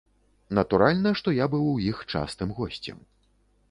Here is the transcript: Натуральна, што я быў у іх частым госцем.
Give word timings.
Натуральна, 0.59 1.13
што 1.21 1.35
я 1.43 1.49
быў 1.53 1.69
у 1.75 1.79
іх 1.93 2.03
частым 2.15 2.49
госцем. 2.63 3.09